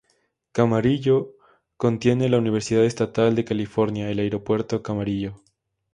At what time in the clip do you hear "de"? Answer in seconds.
3.35-3.45